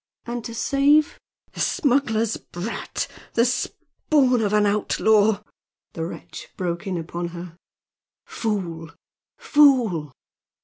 [0.25, 1.19] "And to save"
[1.53, 3.07] "The smuggler's brat!
[3.35, 5.43] the spawn of an outlaw!"
[5.93, 7.55] the wretch broke in upon her.
[8.25, 8.89] "Fool!
[9.37, 10.11] Fool!